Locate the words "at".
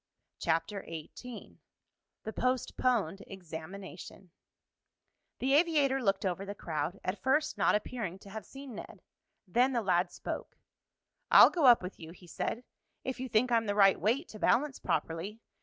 7.03-7.21